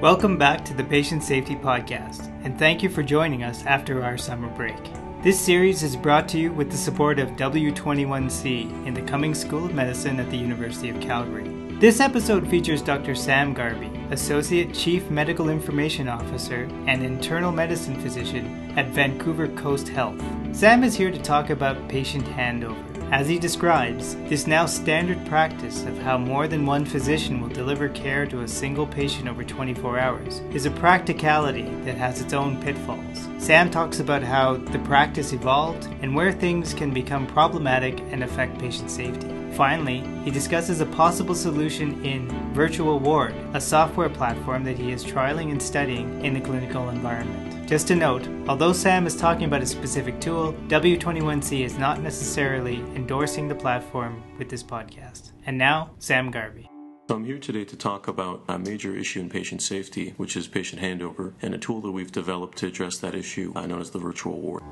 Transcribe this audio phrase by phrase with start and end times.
[0.00, 4.18] Welcome back to the Patient Safety Podcast, and thank you for joining us after our
[4.18, 4.76] summer break.
[5.22, 9.64] This series is brought to you with the support of W21C in the Cummings School
[9.64, 11.48] of Medicine at the University of Calgary.
[11.78, 13.14] This episode features Dr.
[13.14, 20.22] Sam Garvey, Associate Chief Medical Information Officer and Internal Medicine Physician at Vancouver Coastal Health.
[20.54, 22.93] Sam is here to talk about patient handover.
[23.10, 27.88] As he describes, this now standard practice of how more than one physician will deliver
[27.90, 32.60] care to a single patient over 24 hours is a practicality that has its own
[32.60, 33.28] pitfalls.
[33.38, 38.58] Sam talks about how the practice evolved and where things can become problematic and affect
[38.58, 39.28] patient safety.
[39.52, 45.04] Finally, he discusses a possible solution in Virtual Ward, a software platform that he is
[45.04, 47.53] trialing and studying in the clinical environment.
[47.66, 52.76] Just a note, although Sam is talking about a specific tool, W21C is not necessarily
[52.94, 55.32] endorsing the platform with this podcast.
[55.46, 56.68] And now, Sam Garvey.
[57.08, 60.46] So I'm here today to talk about a major issue in patient safety, which is
[60.46, 63.90] patient handover, and a tool that we've developed to address that issue, uh, known as
[63.90, 64.62] the virtual ward.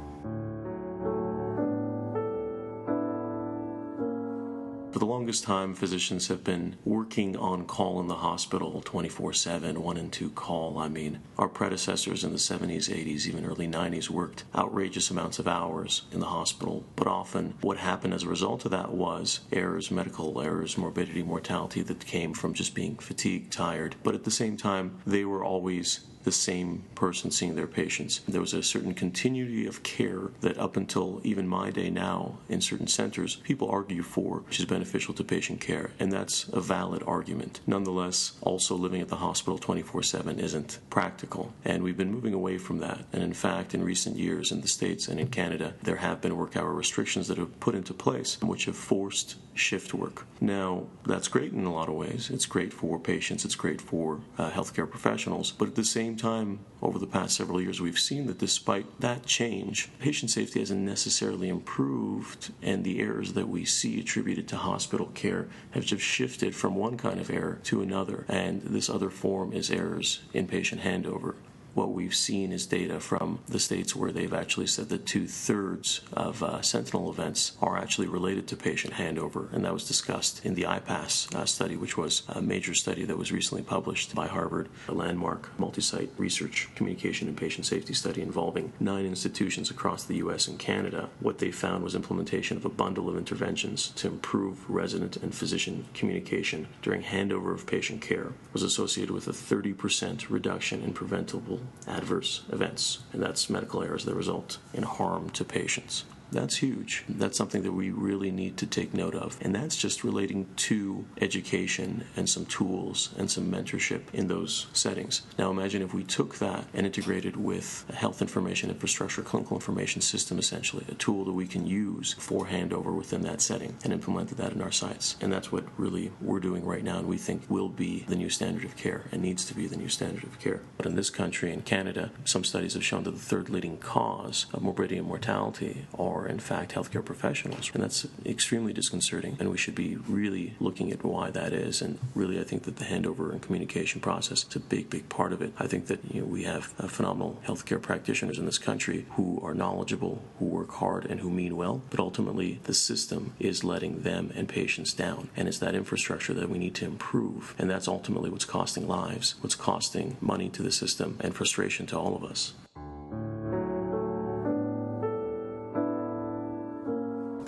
[5.33, 10.13] Longest time, physicians have been working on call in the hospital 24 7, one and
[10.13, 10.77] two call.
[10.77, 15.49] I mean, our predecessors in the 70s, 80s, even early 90s worked outrageous amounts of
[15.49, 16.85] hours in the hospital.
[16.97, 21.81] But often, what happened as a result of that was errors, medical errors, morbidity, mortality
[21.81, 23.97] that came from just being fatigued, tired.
[24.03, 28.21] But at the same time, they were always the same person seeing their patients.
[28.29, 32.61] There was a certain continuity of care that up until even my day now in
[32.61, 35.91] certain centers, people argue for, which is beneficial to patient care.
[35.99, 37.61] And that's a valid argument.
[37.67, 41.53] Nonetheless, also living at the hospital 24 7 isn't practical.
[41.65, 43.05] And we've been moving away from that.
[43.13, 46.37] And in fact, in recent years in the States and in Canada, there have been
[46.37, 50.27] work hour restrictions that have put into place, which have forced shift work.
[50.41, 52.31] Now, that's great in a lot of ways.
[52.31, 56.61] It's great for patients, it's great for uh, healthcare professionals, but at the same time,
[56.81, 61.49] over the past several years, we've seen that despite that change, patient safety hasn't necessarily
[61.49, 66.75] improved, and the errors that we see attributed to hospital care have just shifted from
[66.75, 71.35] one kind of error to another, and this other form is errors in patient handover
[71.75, 76.03] what we've seen is data from the states where they've actually said that two thirds
[76.13, 80.55] of uh, sentinel events are actually related to patient handover, and that was discussed in
[80.55, 84.69] the IPASS uh, study, which was a major study that was recently published by Harvard,
[84.89, 90.17] a landmark multi site research, communication, and patient safety study involving nine institutions across the
[90.17, 91.09] US and Canada.
[91.21, 95.87] What they found was implementation of a bundle of interventions to improve resident and physician
[95.95, 102.43] communication during handover of patient care was associated with a 30% reduction in preventable adverse
[102.51, 106.05] events, and that's medical errors that result in harm to patients.
[106.33, 107.05] That's huge.
[107.09, 109.37] That's something that we really need to take note of.
[109.43, 115.23] And that's just relating to education and some tools and some mentorship in those settings.
[115.39, 120.01] Now imagine if we took that and integrated with a health information infrastructure, clinical information
[120.01, 124.39] system essentially, a tool that we can use for handover within that setting and implemented
[124.39, 125.17] that in our sites.
[125.21, 128.31] And that's what really we're doing right now and we think will be the new
[128.31, 130.63] standard of care and needs to be the new standard of care.
[130.79, 134.47] But in this country, in Canada, some studies have shown that the third leading cause
[134.55, 137.71] of morbidity and mortality are are, in fact, healthcare professionals.
[137.75, 139.37] And that's extremely disconcerting.
[139.39, 141.83] And we should be really looking at why that is.
[141.83, 145.33] And really, I think that the handover and communication process is a big, big part
[145.33, 145.53] of it.
[145.59, 149.55] I think that you know, we have phenomenal healthcare practitioners in this country who are
[149.55, 151.83] knowledgeable, who work hard, and who mean well.
[151.91, 155.29] But ultimately, the system is letting them and patients down.
[155.37, 157.55] And it's that infrastructure that we need to improve.
[157.59, 161.99] And that's ultimately what's costing lives, what's costing money to the system, and frustration to
[161.99, 162.55] all of us.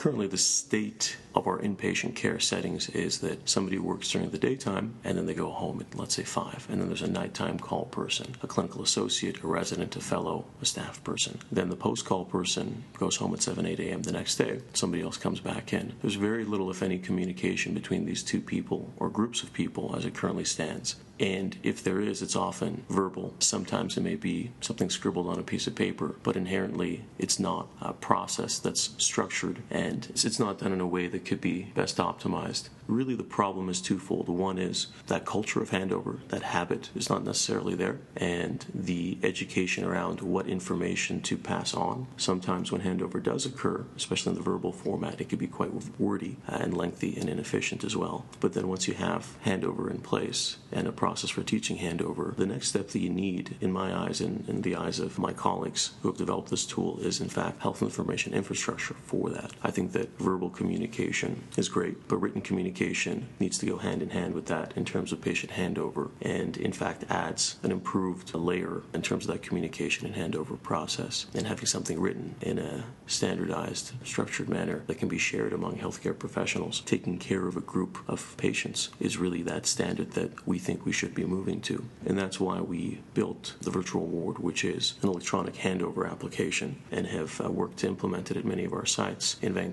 [0.04, 4.94] Currently the state of our inpatient care settings is that somebody works during the daytime
[5.02, 7.86] and then they go home at let's say 5 and then there's a nighttime call
[7.86, 11.38] person a clinical associate a resident a fellow a staff person.
[11.50, 14.60] Then the post call person goes home at 7 8 a.m the next day.
[14.74, 15.94] Somebody else comes back in.
[16.02, 20.04] There's very little if any communication between these two people or groups of people as
[20.04, 20.96] it currently stands.
[21.20, 23.34] And if there is, it's often verbal.
[23.38, 27.68] Sometimes it may be something scribbled on a piece of paper, but inherently it's not
[27.80, 31.96] a process that's structured and it's not done in a way that could be best
[31.98, 32.68] optimized.
[32.86, 34.28] Really, the problem is twofold.
[34.28, 39.84] One is that culture of handover, that habit is not necessarily there, and the education
[39.84, 42.06] around what information to pass on.
[42.16, 46.36] Sometimes when handover does occur, especially in the verbal format, it can be quite wordy
[46.48, 48.26] uh, and lengthy and inefficient as well.
[48.40, 52.46] But then once you have handover in place and a process for teaching handover, the
[52.46, 55.92] next step that you need, in my eyes and in the eyes of my colleagues
[56.02, 59.52] who have developed this tool, is in fact health information infrastructure for that.
[59.62, 64.02] I think that verbal communication is great, but written communication communication needs to go hand
[64.02, 68.34] in hand with that in terms of patient handover, and in fact adds an improved
[68.34, 71.26] layer in terms of that communication and handover process.
[71.34, 76.18] And having something written in a standardized, structured manner that can be shared among healthcare
[76.18, 80.84] professionals, taking care of a group of patients, is really that standard that we think
[80.84, 81.84] we should be moving to.
[82.06, 87.06] And that's why we built the virtual ward, which is an electronic handover application, and
[87.06, 89.63] have uh, worked to implement it at many of our sites in Vancouver.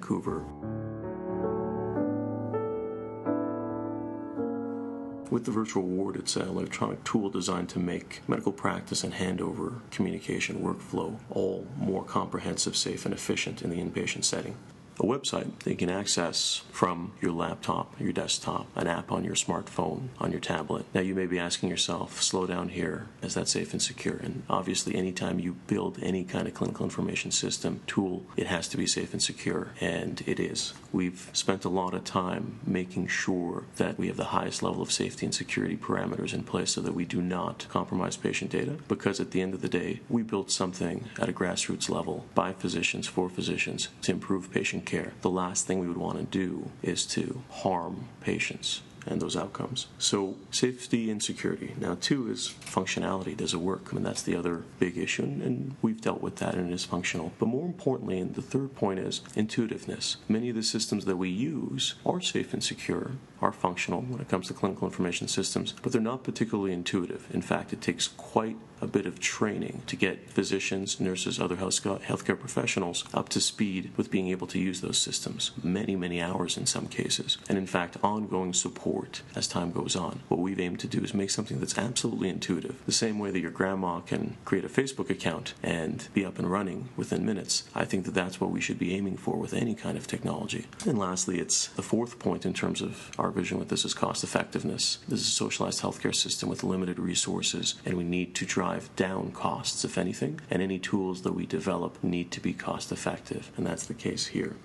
[5.30, 9.80] With the virtual ward, it's an electronic tool designed to make medical practice and handover
[9.90, 14.56] communication workflow all more comprehensive, safe, and efficient in the inpatient setting
[15.02, 19.34] a website that you can access from your laptop, your desktop, an app on your
[19.34, 20.86] smartphone, on your tablet.
[20.94, 24.18] Now, you may be asking yourself, slow down here, is that safe and secure?
[24.18, 28.78] And obviously, anytime you build any kind of clinical information system tool, it has to
[28.78, 30.74] be safe and secure, and it is.
[30.92, 34.92] We've spent a lot of time making sure that we have the highest level of
[34.92, 39.20] safety and security parameters in place so that we do not compromise patient data, because
[39.20, 43.08] at the end of the day, we built something at a grassroots level by physicians
[43.08, 44.91] for physicians to improve patient care.
[45.22, 49.88] The last thing we would want to do is to harm patients and those outcomes.
[49.98, 51.74] So, safety and security.
[51.80, 53.36] Now, two is functionality.
[53.36, 53.88] Does it work?
[53.90, 56.86] I mean, that's the other big issue, and we've dealt with that, and it is
[56.86, 57.32] functional.
[57.40, 60.18] But more importantly, and the third point is intuitiveness.
[60.28, 63.12] Many of the systems that we use are safe and secure,
[63.42, 67.28] are functional when it comes to clinical information systems, but they're not particularly intuitive.
[67.34, 72.40] In fact, it takes quite a bit of training to get physicians, nurses, other healthcare
[72.40, 75.52] professionals up to speed with being able to use those systems.
[75.64, 77.38] Many, many hours in some cases.
[77.48, 80.22] And in fact, ongoing support as time goes on.
[80.30, 82.82] What we've aimed to do is make something that's absolutely intuitive.
[82.86, 86.52] The same way that your grandma can create a Facebook account and be up and
[86.52, 87.70] running within minutes.
[87.76, 90.66] I think that that's what we should be aiming for with any kind of technology.
[90.88, 94.24] And lastly, it's the fourth point in terms of our vision with this is cost
[94.24, 95.00] effectiveness.
[95.08, 99.32] This is a socialized healthcare system with limited resources, and we need to drive down
[99.32, 103.66] costs, if anything, and any tools that we develop need to be cost effective, and
[103.66, 104.56] that's the case here.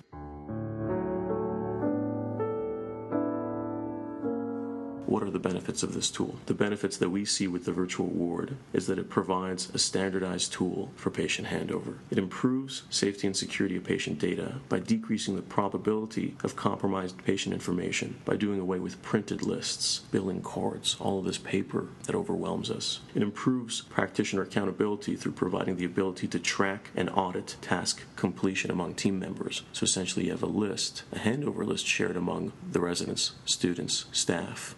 [5.07, 6.35] What are the benefits of this tool?
[6.47, 10.51] The benefits that we see with the virtual ward is that it provides a standardized
[10.51, 11.99] tool for patient handover.
[12.11, 17.53] It improves safety and security of patient data by decreasing the probability of compromised patient
[17.53, 22.69] information by doing away with printed lists, billing cards, all of this paper that overwhelms
[22.69, 22.99] us.
[23.15, 28.95] It improves practitioner accountability through providing the ability to track and audit task completion among
[28.95, 29.63] team members.
[29.71, 34.75] So essentially, you have a list, a handover list shared among the residents, students, staff,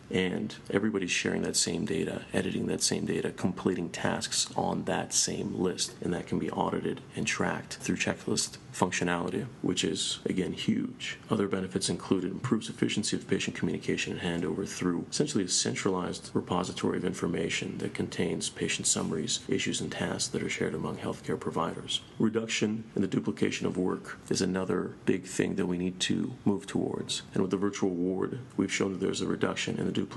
[0.71, 5.95] everybody's sharing that same data, editing that same data, completing tasks on that same list,
[6.01, 11.17] and that can be audited and tracked through checklist functionality, which is again huge.
[11.29, 16.97] Other benefits include improves efficiency of patient communication and handover through essentially a centralized repository
[16.97, 22.01] of information that contains patient summaries, issues, and tasks that are shared among healthcare providers.
[22.19, 26.67] Reduction in the duplication of work is another big thing that we need to move
[26.67, 27.23] towards.
[27.33, 30.08] And with the virtual ward, we've shown that there's a reduction in the duplication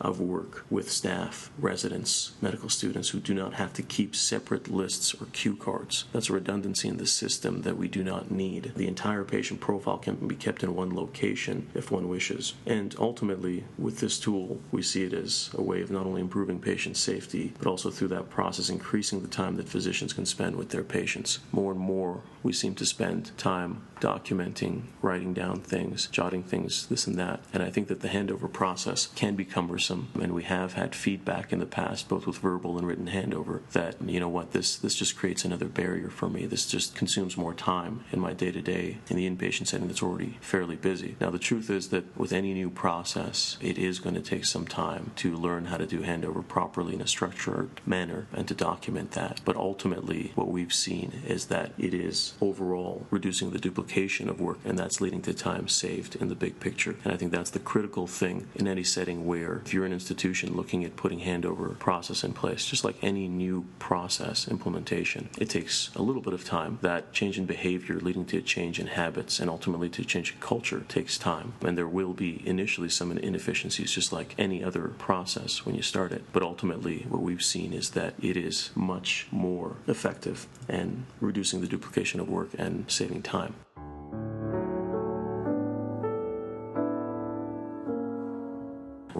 [0.00, 5.14] of work with staff, residents, medical students who do not have to keep separate lists
[5.14, 6.04] or cue cards.
[6.12, 8.72] That's a redundancy in the system that we do not need.
[8.76, 12.54] The entire patient profile can be kept in one location if one wishes.
[12.66, 16.60] And ultimately, with this tool, we see it as a way of not only improving
[16.60, 20.70] patient safety, but also through that process increasing the time that physicians can spend with
[20.70, 21.40] their patients.
[21.50, 27.06] More and more, we seem to spend time documenting, writing down things, jotting things, this
[27.06, 27.40] and that.
[27.52, 30.08] And I think that the handover process can be cumbersome.
[30.20, 33.94] And we have had feedback in the past, both with verbal and written handover, that,
[34.04, 36.44] you know what, this, this just creates another barrier for me.
[36.44, 40.02] This just consumes more time in my day to day in the inpatient setting that's
[40.02, 41.14] already fairly busy.
[41.20, 44.66] Now, the truth is that with any new process, it is going to take some
[44.66, 49.12] time to learn how to do handover properly in a structured manner and to document
[49.12, 49.40] that.
[49.44, 54.58] But ultimately, what we've seen is that it is overall reducing the duplication of work,
[54.64, 56.96] and that's leading to time saved in the big picture.
[57.04, 60.54] And I think that's the critical thing in any setting where if you're an institution
[60.54, 65.90] looking at putting handover process in place, just like any new process implementation, it takes
[65.94, 66.78] a little bit of time.
[66.82, 70.32] That change in behavior leading to a change in habits and ultimately to a change
[70.32, 71.54] in culture takes time.
[71.62, 76.12] And there will be initially some inefficiencies, just like any other process when you start
[76.12, 76.24] it.
[76.32, 81.66] But ultimately, what we've seen is that it is much more effective and reducing the
[81.66, 83.54] duplication of work and saving time.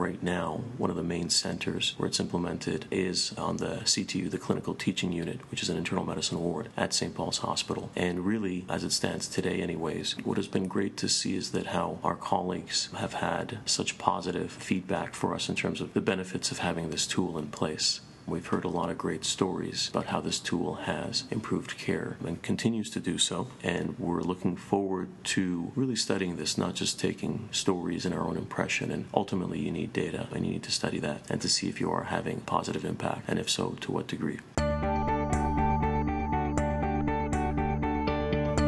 [0.03, 4.37] Right now, one of the main centers where it's implemented is on the CTU, the
[4.37, 7.15] Clinical Teaching Unit, which is an internal medicine ward at St.
[7.15, 7.89] Paul's Hospital.
[7.95, 11.69] And really, as it stands today, anyways, what has been great to see is that
[11.69, 16.51] how our colleagues have had such positive feedback for us in terms of the benefits
[16.51, 18.01] of having this tool in place.
[18.27, 22.41] We've heard a lot of great stories about how this tool has improved care and
[22.41, 23.49] continues to do so.
[23.63, 28.37] And we're looking forward to really studying this, not just taking stories and our own
[28.37, 28.91] impression.
[28.91, 31.81] And ultimately, you need data and you need to study that and to see if
[31.81, 34.39] you are having positive impact, and if so, to what degree.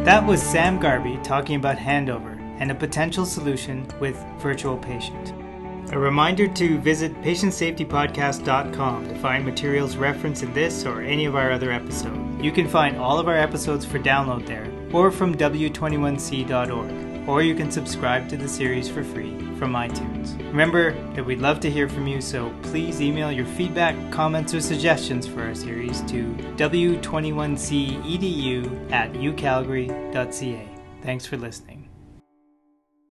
[0.04, 5.43] That was Sam Garvey talking about handover and a potential solution with Virtual Patient.
[5.94, 11.52] A reminder to visit patientsafetypodcast.com to find materials referenced in this or any of our
[11.52, 12.42] other episodes.
[12.42, 17.54] You can find all of our episodes for download there or from w21c.org, or you
[17.54, 20.36] can subscribe to the series for free from iTunes.
[20.48, 24.60] Remember that we'd love to hear from you, so please email your feedback, comments, or
[24.60, 26.24] suggestions for our series to
[26.56, 30.68] w21cedu at ucalgary.ca.
[31.02, 31.73] Thanks for listening.